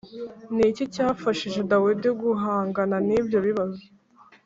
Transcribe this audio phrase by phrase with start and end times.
[0.55, 3.83] Ni iki cyafashije dawidi guhangana n ibyo bibazo